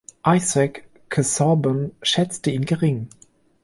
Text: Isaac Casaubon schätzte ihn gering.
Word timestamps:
Isaac 0.25 0.87
Casaubon 1.09 1.91
schätzte 2.01 2.49
ihn 2.49 2.65
gering. 2.65 3.07